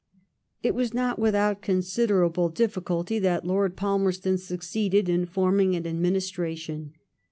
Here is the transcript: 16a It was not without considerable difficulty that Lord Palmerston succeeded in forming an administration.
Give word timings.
16a 0.01 0.33
It 0.63 0.73
was 0.73 0.93
not 0.95 1.19
without 1.19 1.61
considerable 1.61 2.49
difficulty 2.49 3.19
that 3.19 3.45
Lord 3.45 3.75
Palmerston 3.75 4.39
succeeded 4.39 5.07
in 5.07 5.27
forming 5.27 5.75
an 5.75 5.85
administration. 5.85 6.93